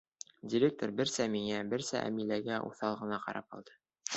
—Директор 0.53 0.93
берсә 1.01 1.27
миңә, 1.35 1.61
берсә 1.75 2.01
Әмиләгә 2.07 2.59
уҫал 2.71 2.99
ғына 3.05 3.21
ҡарап 3.29 3.59
алды. 3.59 3.79